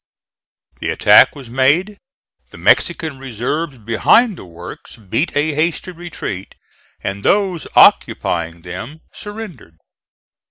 The 0.79 0.89
attack 0.89 1.35
was 1.35 1.51
made, 1.51 1.99
the 2.49 2.57
Mexican 2.57 3.19
reserves 3.19 3.77
behind 3.77 4.35
the 4.35 4.45
works 4.45 4.95
beat 4.95 5.37
a 5.37 5.53
hasty 5.53 5.91
retreat, 5.91 6.55
and 7.03 7.21
those 7.23 7.67
occupying 7.75 8.63
them 8.63 9.01
surrendered. 9.13 9.75